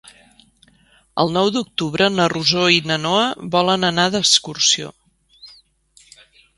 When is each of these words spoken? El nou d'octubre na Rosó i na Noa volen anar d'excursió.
El 1.23 1.33
nou 1.35 1.51
d'octubre 1.57 2.09
na 2.15 2.27
Rosó 2.35 2.65
i 2.79 2.81
na 2.93 2.99
Noa 3.05 3.29
volen 3.59 3.89
anar 3.93 4.09
d'excursió. 4.17 4.93